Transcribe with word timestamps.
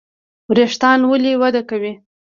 ویښتان 0.55 0.99
ولې 1.09 1.31
وده 1.41 1.61
کوي؟ 1.69 1.93